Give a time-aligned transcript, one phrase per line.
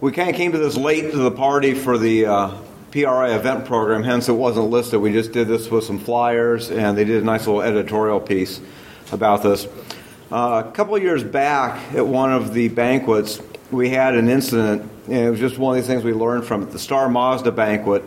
[0.01, 2.57] we kind of came to this late to the party for the uh,
[2.91, 5.01] PRI event program, hence it wasn't listed.
[5.01, 8.60] We just did this with some flyers, and they did a nice little editorial piece
[9.12, 9.69] about this.
[10.32, 13.38] Uh, a couple years back, at one of the banquets,
[13.70, 16.62] we had an incident, and it was just one of these things we learned from
[16.62, 16.70] it.
[16.70, 18.02] The Star Mazda banquet.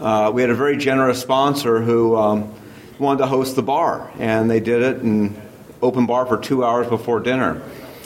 [0.00, 2.54] Uh, we had a very generous sponsor who um,
[2.98, 5.38] wanted to host the bar, and they did it and
[5.82, 7.60] open bar for two hours before dinner.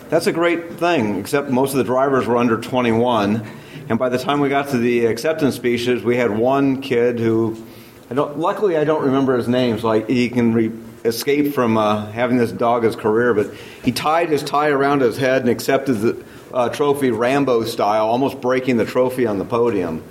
[0.09, 3.49] That's a great thing, except most of the drivers were under 21.
[3.89, 7.65] And by the time we got to the acceptance speeches, we had one kid who,
[8.11, 10.73] I don't, luckily I don't remember his name, so I, he can re,
[11.07, 13.33] escape from uh, having this dog as career.
[13.35, 18.07] But he tied his tie around his head and accepted the uh, trophy Rambo style,
[18.07, 20.05] almost breaking the trophy on the podium.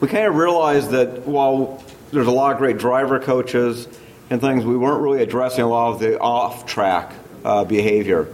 [0.00, 3.88] We kind of realized that while there's a lot of great driver coaches
[4.30, 7.12] and things, we weren't really addressing a lot of the off track
[7.44, 8.28] uh, behavior.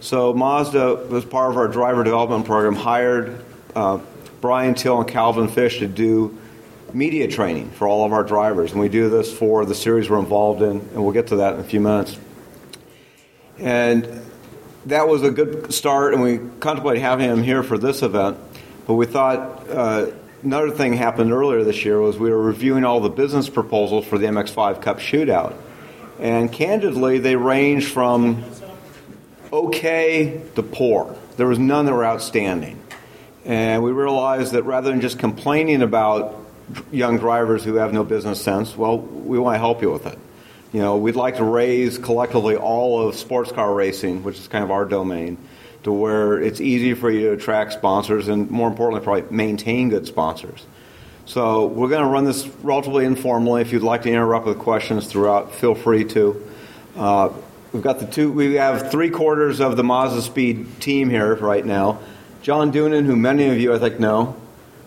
[0.00, 3.98] So Mazda, as part of our driver development program, hired uh,
[4.40, 6.38] Brian Till and Calvin Fish to do
[6.94, 8.72] media training for all of our drivers.
[8.72, 11.54] And we do this for the series we're involved in, and we'll get to that
[11.54, 12.18] in a few minutes.
[13.58, 14.22] And
[14.86, 18.38] that was a good start, and we contemplated having him here for this event.
[18.86, 20.06] But we thought uh,
[20.42, 24.18] another thing happened earlier this year was we were reviewing all the business proposals for
[24.18, 25.54] the MX5 Cup shootout.
[26.18, 28.44] And candidly, they ranged from
[29.52, 31.16] okay to poor.
[31.36, 32.80] There was none that were outstanding.
[33.44, 36.37] And we realized that rather than just complaining about
[36.90, 40.18] young drivers who have no business sense, well, we want to help you with it.
[40.72, 44.62] You know, we'd like to raise collectively all of sports car racing, which is kind
[44.62, 45.38] of our domain,
[45.84, 50.06] to where it's easy for you to attract sponsors and, more importantly, probably maintain good
[50.06, 50.66] sponsors.
[51.24, 53.62] So we're going to run this relatively informally.
[53.62, 56.50] If you'd like to interrupt with questions throughout, feel free to.
[56.96, 57.32] Uh,
[57.72, 58.32] we've got the two.
[58.32, 62.00] We have three quarters of the Mazda Speed team here right now.
[62.42, 64.36] John Doonan, who many of you I think know,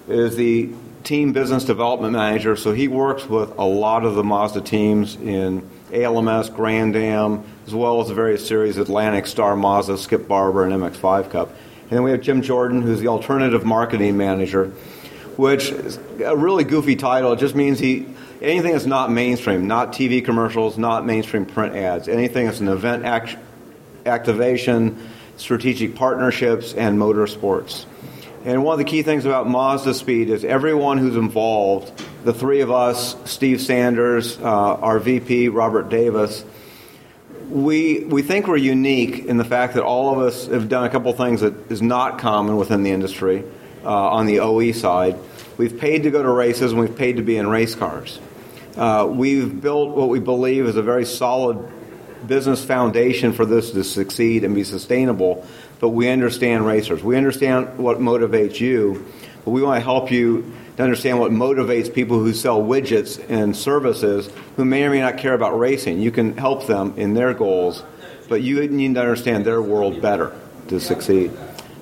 [0.07, 0.71] is the
[1.03, 2.55] team business development manager.
[2.55, 7.73] So he works with a lot of the Mazda teams in ALMS, Grand Am, as
[7.73, 11.49] well as the various series Atlantic, Star Mazda, Skip Barber, and MX5 Cup.
[11.49, 14.67] And then we have Jim Jordan, who's the alternative marketing manager,
[15.35, 17.33] which is a really goofy title.
[17.33, 18.05] It just means he
[18.41, 23.05] anything that's not mainstream, not TV commercials, not mainstream print ads, anything that's an event
[23.05, 23.37] act,
[24.05, 27.85] activation, strategic partnerships, and motorsports.
[28.43, 31.91] And one of the key things about Mazda Speed is everyone who's involved,
[32.23, 36.43] the three of us, Steve Sanders, uh, our VP, Robert Davis,
[37.49, 40.89] we, we think we're unique in the fact that all of us have done a
[40.89, 43.43] couple things that is not common within the industry
[43.83, 45.17] uh, on the OE side.
[45.57, 48.19] We've paid to go to races and we've paid to be in race cars.
[48.75, 51.63] Uh, we've built what we believe is a very solid
[52.25, 55.45] business foundation for this to succeed and be sustainable,
[55.81, 57.03] but we understand racers.
[57.03, 59.05] We understand what motivates you,
[59.43, 63.57] but we want to help you to understand what motivates people who sell widgets and
[63.57, 65.99] services who may or may not care about racing.
[65.99, 67.83] You can help them in their goals,
[68.29, 71.31] but you need to understand their world better to succeed.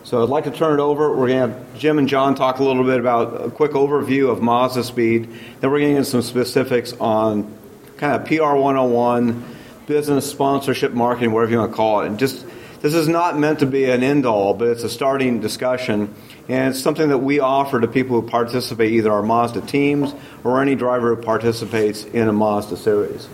[0.06, 1.16] So I'd like to turn it over.
[1.16, 4.32] We're going to have Jim and John talk a little bit about a quick overview
[4.32, 5.30] of Mazda Speed.
[5.60, 7.54] Then we're getting into some specifics on
[7.98, 9.46] kind of PR 101,
[9.88, 12.08] business sponsorship marketing, whatever you want to call it.
[12.08, 12.46] And just
[12.82, 16.14] this is not meant to be an end all, but it's a starting discussion.
[16.48, 20.14] And it's something that we offer to people who participate, either our Mazda teams
[20.44, 23.28] or any driver who participates in a Mazda series.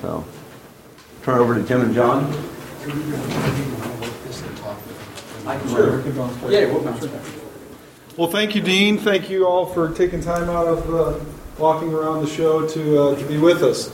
[0.00, 0.24] So,
[1.22, 2.32] turn over to Jim and John.
[5.68, 6.02] Sure.
[8.16, 8.98] Well, thank you, Dean.
[8.98, 11.18] Thank you all for taking time out of uh,
[11.58, 13.90] walking around the show to, uh, to be with us.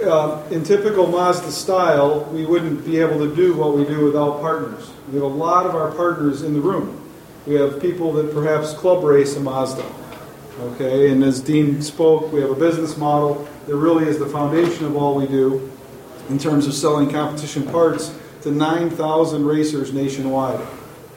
[0.00, 4.40] Uh, in typical Mazda style, we wouldn't be able to do what we do without
[4.40, 4.90] partners.
[5.08, 6.98] We have a lot of our partners in the room.
[7.46, 9.84] We have people that perhaps club race a Mazda.
[10.60, 14.86] Okay, and as Dean spoke, we have a business model that really is the foundation
[14.86, 15.70] of all we do
[16.28, 20.60] in terms of selling competition parts to 9,000 racers nationwide.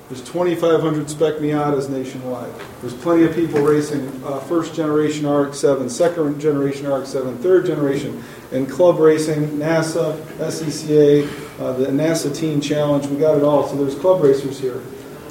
[0.07, 2.53] There's 2,500 spec Miatas nationwide.
[2.81, 8.69] There's plenty of people racing uh, first generation RX-7, second generation RX-7, third generation, and
[8.69, 11.27] club racing, NASA, SCCA,
[11.59, 13.07] uh, the NASA Teen Challenge.
[13.07, 13.67] We got it all.
[13.67, 14.79] So there's club racers here.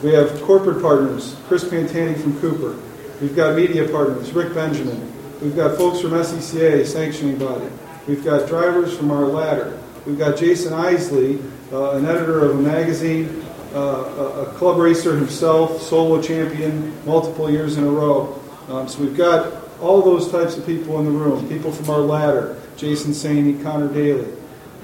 [0.03, 2.77] We have corporate partners, Chris Pantani from Cooper.
[3.21, 5.13] We've got media partners, Rick Benjamin.
[5.41, 7.69] We've got folks from SCCA, sanctioning body.
[8.09, 9.79] We've got drivers from our ladder.
[10.05, 11.41] We've got Jason Isley,
[11.73, 13.44] uh, an editor of a magazine,
[13.75, 18.41] uh, a, club racer himself, solo champion, multiple years in a row.
[18.69, 22.01] Um, so we've got all those types of people in the room, people from our
[22.01, 24.33] ladder, Jason Saini, Connor Daly.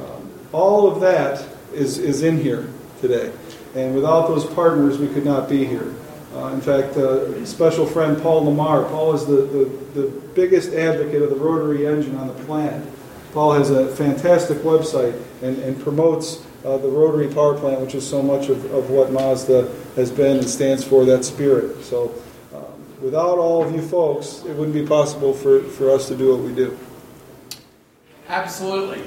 [0.00, 2.68] Um, all of that is, is in here
[3.00, 3.32] today.
[3.74, 5.94] And without those partners, we could not be here.
[6.34, 8.84] Uh, in fact, uh, special friend Paul Lamar.
[8.84, 12.86] Paul is the, the, the biggest advocate of the rotary engine on the planet.
[13.32, 18.08] Paul has a fantastic website and, and promotes uh, the rotary power plant, which is
[18.08, 21.82] so much of, of what Mazda has been and stands for, that spirit.
[21.82, 22.14] So,
[22.54, 22.64] um,
[23.00, 26.44] without all of you folks, it wouldn't be possible for, for us to do what
[26.44, 26.78] we do.
[28.28, 29.02] Absolutely.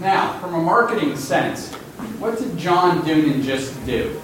[0.00, 1.72] Now, from a marketing sense,
[2.18, 4.20] what did John Doonan just do?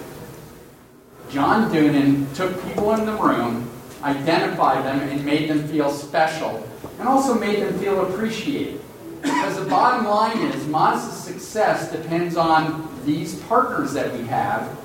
[1.29, 3.69] John Doonan took people in the room,
[4.03, 6.67] identified them, and made them feel special,
[6.99, 8.80] and also made them feel appreciated.
[9.21, 14.77] Because the bottom line is, Mazda's success depends on these partners that we have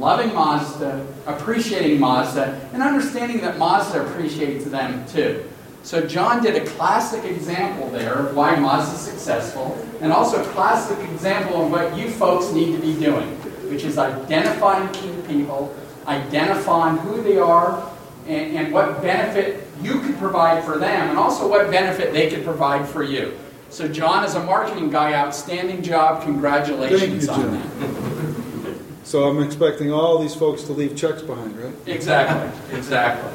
[0.00, 5.44] loving Mazda, appreciating Mazda, and understanding that Mazda appreciates them too.
[5.82, 10.98] So John did a classic example there of why Mazda's successful, and also a classic
[11.10, 13.28] example of what you folks need to be doing,
[13.70, 15.74] which is identifying key people,
[16.06, 17.90] identifying who they are,
[18.26, 22.44] and, and what benefit you could provide for them, and also what benefit they could
[22.44, 23.36] provide for you.
[23.70, 26.22] So John, as a marketing guy, outstanding job.
[26.22, 28.76] Congratulations you, on that.
[29.04, 31.74] So I'm expecting all these folks to leave checks behind, right?
[31.86, 33.32] Exactly, exactly.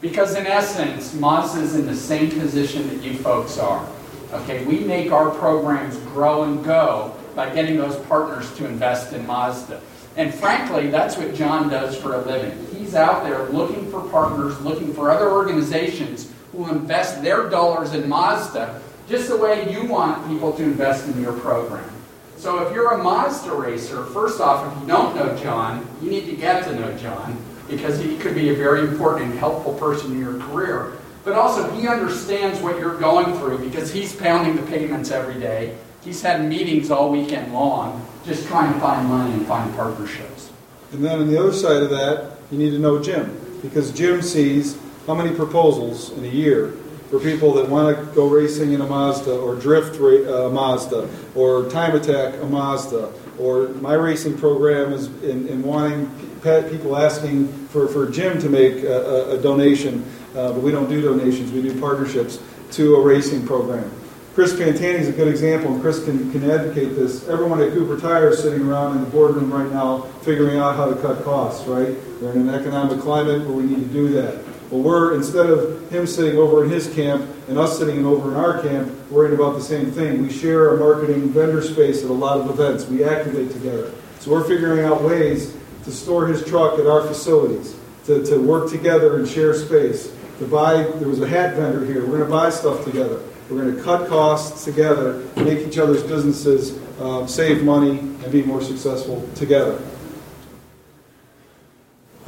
[0.00, 3.86] Because in essence, Mazda is in the same position that you folks are.
[4.32, 9.26] Okay, we make our programs grow and go by getting those partners to invest in
[9.26, 9.80] Mazda.
[10.16, 12.66] And frankly, that's what John does for a living.
[12.94, 18.80] Out there looking for partners, looking for other organizations who invest their dollars in Mazda
[19.08, 21.88] just the way you want people to invest in your program.
[22.36, 26.26] So if you're a Mazda racer, first off, if you don't know John, you need
[26.26, 27.36] to get to know John
[27.68, 30.94] because he could be a very important and helpful person in your career.
[31.22, 35.76] But also, he understands what you're going through because he's pounding the pavements every day.
[36.02, 40.50] He's had meetings all weekend long just trying to find money and find partnerships.
[40.92, 44.22] And then on the other side of that, you need to know Jim because Jim
[44.22, 44.76] sees
[45.06, 46.72] how many proposals in a year
[47.10, 51.08] for people that want to go racing in a Mazda or drift a uh, Mazda
[51.34, 56.06] or time attack a Mazda or my racing program is in, in wanting
[56.42, 60.04] people asking for, for Jim to make a, a, a donation,
[60.34, 62.38] uh, but we don't do donations, we do partnerships
[62.72, 63.90] to a racing program.
[64.34, 67.28] Chris Pantani is a good example, and Chris can, can advocate this.
[67.28, 70.88] Everyone at Cooper Tire is sitting around in the boardroom right now figuring out how
[70.88, 71.96] to cut costs, right?
[72.22, 74.44] We're in an economic climate where we need to do that.
[74.70, 78.36] Well, we're, instead of him sitting over in his camp and us sitting over in
[78.36, 80.22] our camp, worrying about the same thing.
[80.22, 82.86] We share a marketing vendor space at a lot of events.
[82.86, 83.92] We activate together.
[84.20, 88.70] So we're figuring out ways to store his truck at our facilities, to, to work
[88.70, 92.02] together and share space, to buy, there was a hat vendor here.
[92.02, 93.20] We're going to buy stuff together.
[93.50, 98.44] We're going to cut costs together, make each other's businesses um, save money, and be
[98.44, 99.82] more successful together.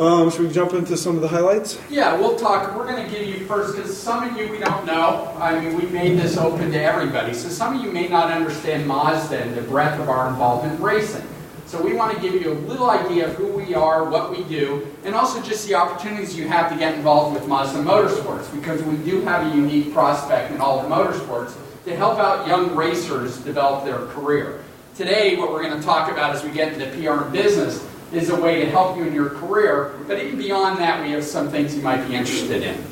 [0.01, 1.79] Um, should we jump into some of the highlights?
[1.89, 2.75] Yeah, we'll talk.
[2.75, 5.33] We're going to give you first, because some of you we don't know.
[5.39, 7.35] I mean, we made this open to everybody.
[7.35, 10.83] So some of you may not understand Mazda and the breadth of our involvement in
[10.83, 11.25] racing.
[11.73, 14.45] So we want to give you a little idea of who we are, what we
[14.45, 18.83] do, and also just the opportunities you have to get involved with Mazda Motorsports, because
[18.83, 21.55] we do have a unique prospect in all of motorsports
[21.87, 24.63] to help out young racers develop their career.
[24.97, 28.29] Today, what we're going to talk about as we get into PR and business is
[28.29, 31.49] a way to help you in your career, but even beyond that, we have some
[31.49, 32.85] things you might be interested in.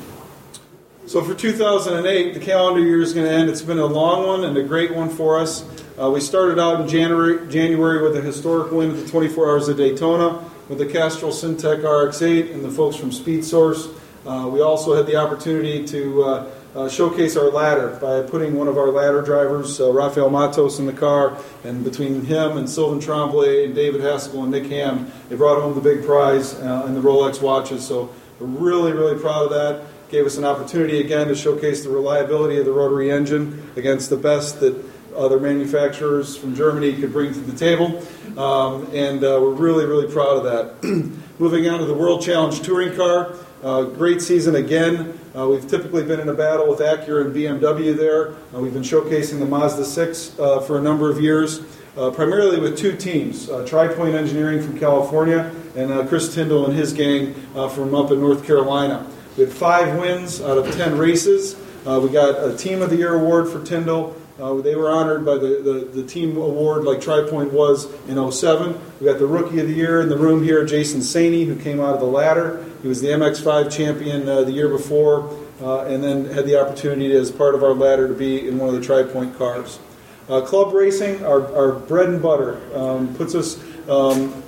[1.11, 3.49] So for 2008, the calendar year is going to end.
[3.49, 5.65] It's been a long one and a great one for us.
[5.99, 9.67] Uh, we started out in January, January with a historic win at the 24 Hours
[9.67, 13.89] of Daytona with the Castrol Syntec RX-8 and the folks from Speed Source.
[14.25, 18.69] Uh, we also had the opportunity to uh, uh, showcase our ladder by putting one
[18.69, 21.37] of our ladder drivers, uh, Rafael Matos, in the car.
[21.65, 25.75] And between him and Sylvain Tremblay and David Haskell and Nick Ham, they brought home
[25.75, 27.85] the big prize uh, and the Rolex watches.
[27.85, 29.90] So we're really, really proud of that.
[30.11, 34.17] Gave us an opportunity again to showcase the reliability of the rotary engine against the
[34.17, 34.75] best that
[35.15, 38.03] other manufacturers from Germany could bring to the table.
[38.37, 40.83] um, and uh, we're really, really proud of that.
[41.39, 45.17] Moving on to the World Challenge Touring Car, uh, great season again.
[45.33, 48.33] Uh, we've typically been in a battle with Acura and BMW there.
[48.53, 51.61] Uh, we've been showcasing the Mazda 6 uh, for a number of years,
[51.95, 57.33] uh, primarily with two teams TriPoint Engineering from California and Chris Tyndall and his gang
[57.53, 59.07] from up in North Carolina.
[59.37, 61.55] We had five wins out of 10 races.
[61.85, 64.15] we got a Team of the Year award for Tyndall.
[64.41, 68.75] Uh, they were honored by the, the, the, team award like TriPoint was in 07.
[68.99, 71.79] We got the Rookie of the Year in the room here, Jason Saini, who came
[71.79, 72.65] out of the ladder.
[72.81, 75.29] He was the MX5 champion uh, the year before,
[75.61, 78.73] uh, and then had the opportunity as part of our ladder to be in one
[78.73, 79.77] of the TriPoint cars.
[80.27, 84.43] Uh, club racing, our, our bread and butter, um, puts us um,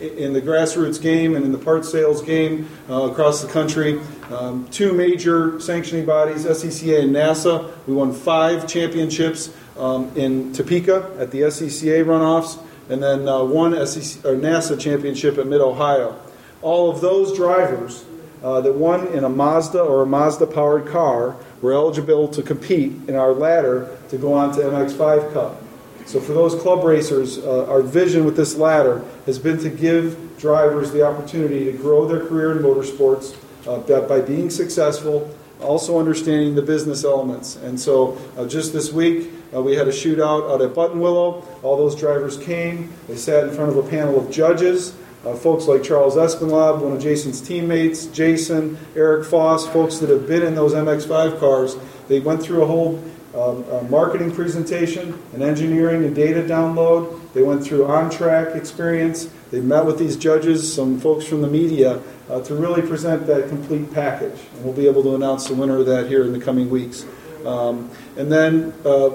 [0.00, 3.98] in the grassroots game and in the part sales game uh, across the country.
[4.30, 7.72] Um, two major sanctioning bodies, SCCA and NASA.
[7.86, 13.74] We won five championships um, in Topeka at the SCCA runoffs, and then uh, one
[13.86, 16.20] SEC, NASA championship at Mid Ohio.
[16.60, 18.04] All of those drivers
[18.42, 22.92] uh, that won in a Mazda or a Mazda powered car were eligible to compete
[23.08, 25.62] in our ladder to go on to MX5 Cup.
[26.04, 30.38] So, for those club racers, uh, our vision with this ladder has been to give
[30.38, 33.34] drivers the opportunity to grow their career in motorsports
[33.66, 37.56] uh, by being successful, also understanding the business elements.
[37.56, 41.44] And so, uh, just this week, uh, we had a shootout out at Buttonwillow.
[41.62, 44.94] All those drivers came, they sat in front of a panel of judges.
[45.26, 50.28] Uh, folks like Charles Espenlaub, one of Jason's teammates, Jason, Eric Foss, folks that have
[50.28, 51.76] been in those MX5 cars.
[52.06, 53.02] They went through a whole
[53.38, 57.20] um, a marketing presentation, an engineering and data download.
[57.34, 59.30] They went through on track experience.
[59.50, 63.48] They met with these judges, some folks from the media, uh, to really present that
[63.48, 64.38] complete package.
[64.54, 67.06] And we'll be able to announce the winner of that here in the coming weeks.
[67.46, 69.10] Um, and then uh,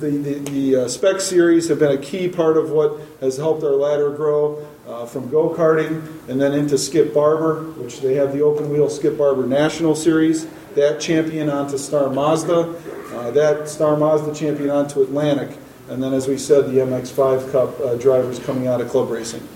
[0.00, 3.62] the, the, the uh, spec series have been a key part of what has helped
[3.62, 4.66] our ladder grow.
[4.90, 8.90] Uh, from go karting and then into Skip Barber, which they have the open wheel
[8.90, 10.48] Skip Barber National Series.
[10.74, 12.74] That champion onto Star Mazda,
[13.12, 15.56] uh, that Star Mazda champion onto Atlantic,
[15.88, 19.46] and then, as we said, the MX5 Cup uh, drivers coming out of club racing.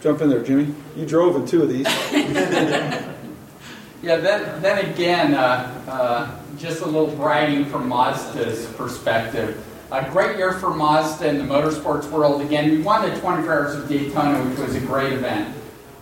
[0.00, 0.74] Jump in there, Jimmy.
[0.96, 1.86] You drove in two of these.
[2.12, 3.06] yeah,
[4.02, 9.64] then, then again, uh, uh, just a little bragging from Mazda's perspective.
[9.90, 12.42] A great year for Mazda in the motorsports world.
[12.42, 15.54] Again, we won the 24 Hours of Daytona, which was a great event.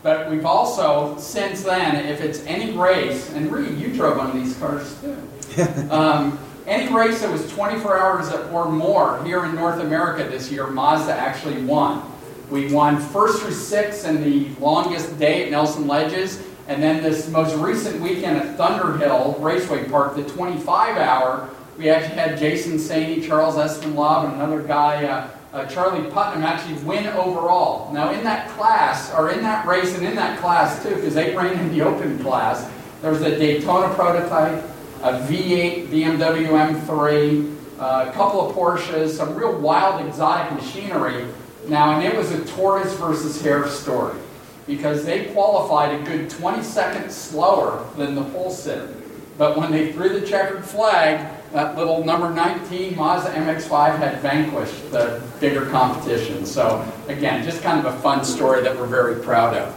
[0.03, 4.35] But we've also, since then, if it's any race, and Reed, you drove one of
[4.35, 5.17] these cars too.
[5.91, 10.67] um, any race that was 24 hours or more here in North America this year,
[10.67, 12.13] Mazda actually won.
[12.51, 17.29] We won first through sixth in the longest day at Nelson Ledges, and then this
[17.29, 21.49] most recent weekend at Thunderhill Raceway Park, the 25 hour,
[21.79, 26.75] we actually had Jason Saini, Charles Espenlaub, and another guy, uh, uh, Charlie Putnam, actually
[26.85, 27.93] win overall.
[27.93, 31.35] Now, in that class, or in that race and in that class too, because they
[31.35, 32.71] ran in the open class,
[33.03, 34.65] there was a Daytona prototype,
[35.03, 41.27] a V8 BMW M3, uh, a couple of Porsches, some real wild exotic machinery.
[41.69, 44.19] Now, and it was a tortoise versus hare story
[44.67, 48.95] because they qualified a good 20 seconds slower than the pole sitter.
[49.39, 54.91] But when they threw the checkered flag, that little number 19 Mazda MX5 had vanquished
[54.91, 56.47] the bigger competition.
[56.47, 59.75] So, again, just kind of a fun story that we're very proud of.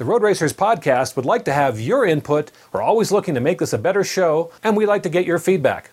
[0.00, 2.50] The Road Racers podcast would like to have your input.
[2.72, 5.38] We're always looking to make this a better show, and we'd like to get your
[5.38, 5.90] feedback.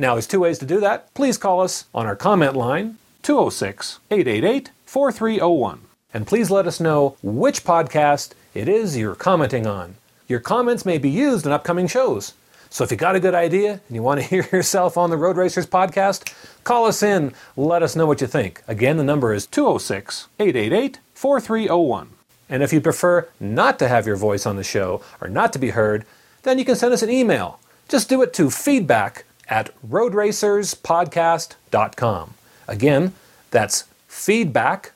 [0.00, 1.14] Now, there's two ways to do that.
[1.14, 5.80] Please call us on our comment line, 206 888 4301.
[6.12, 9.94] And please let us know which podcast it is you're commenting on.
[10.26, 12.34] Your comments may be used in upcoming shows.
[12.68, 15.16] So if you got a good idea and you want to hear yourself on the
[15.16, 16.34] Road Racers podcast,
[16.64, 17.32] call us in.
[17.56, 18.64] Let us know what you think.
[18.66, 22.15] Again, the number is 206 888 4301.
[22.48, 25.58] And if you prefer not to have your voice on the show or not to
[25.58, 26.04] be heard,
[26.42, 27.58] then you can send us an email.
[27.88, 32.34] Just do it to feedback at roadracerspodcast.com.
[32.68, 33.12] Again,
[33.50, 34.92] that's feedback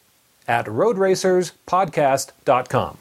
[0.48, 2.96] at roadracerspodcast.com.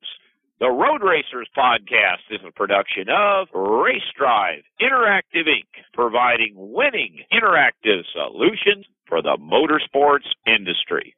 [0.60, 5.64] The Road Racers podcast is a production of Race Drive Interactive Inc.,
[5.94, 11.16] providing winning interactive solutions for the motorsports industry.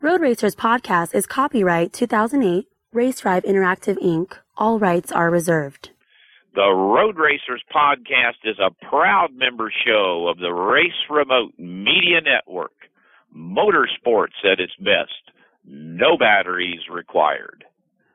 [0.00, 4.38] Road Racers podcast is copyright 2008 Race Drive Interactive Inc.
[4.56, 5.90] All rights are reserved.
[6.54, 12.70] The Road Racers podcast is a proud member show of the Race Remote Media Network.
[13.36, 15.32] Motorsports at its best.
[15.64, 17.63] No batteries required.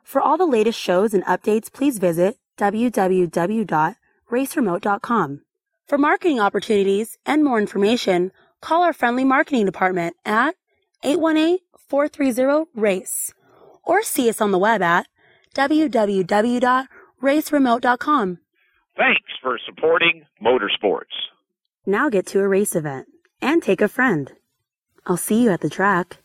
[0.09, 5.41] For all the latest shows and updates, please visit www.raceremote.com.
[5.87, 10.55] For marketing opportunities and more information, call our friendly marketing department at
[11.03, 13.33] 818-430-RACE
[13.83, 15.05] or see us on the web at
[15.53, 18.39] www.raceremote.com.
[18.97, 21.03] Thanks for supporting motorsports.
[21.85, 23.07] Now get to a race event
[23.43, 24.31] and take a friend.
[25.05, 26.17] I'll see you at the track.